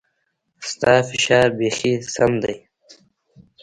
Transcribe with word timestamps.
ستا 0.69 0.93
فشار 1.09 1.47
بيخي 1.57 1.93
سم 2.15 2.31
ديه. 2.41 2.59